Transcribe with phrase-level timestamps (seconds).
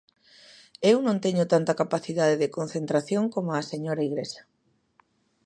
[0.91, 4.41] Eu non teño tanta capacidade de concentración como a señora Igrexa.